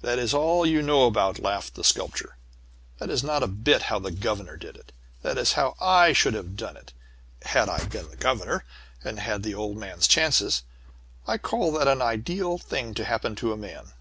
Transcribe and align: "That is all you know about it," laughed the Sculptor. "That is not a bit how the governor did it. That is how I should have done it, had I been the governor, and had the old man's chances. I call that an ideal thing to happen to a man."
"That 0.00 0.18
is 0.18 0.34
all 0.34 0.66
you 0.66 0.82
know 0.82 1.06
about 1.06 1.38
it," 1.38 1.42
laughed 1.44 1.76
the 1.76 1.84
Sculptor. 1.84 2.36
"That 2.98 3.08
is 3.08 3.22
not 3.22 3.44
a 3.44 3.46
bit 3.46 3.82
how 3.82 4.00
the 4.00 4.10
governor 4.10 4.56
did 4.56 4.74
it. 4.74 4.90
That 5.22 5.38
is 5.38 5.52
how 5.52 5.76
I 5.80 6.12
should 6.12 6.34
have 6.34 6.56
done 6.56 6.76
it, 6.76 6.92
had 7.42 7.68
I 7.68 7.84
been 7.84 8.10
the 8.10 8.16
governor, 8.16 8.64
and 9.04 9.20
had 9.20 9.44
the 9.44 9.54
old 9.54 9.76
man's 9.76 10.08
chances. 10.08 10.64
I 11.24 11.38
call 11.38 11.70
that 11.74 11.86
an 11.86 12.02
ideal 12.02 12.58
thing 12.58 12.94
to 12.94 13.04
happen 13.04 13.36
to 13.36 13.52
a 13.52 13.56
man." 13.56 13.92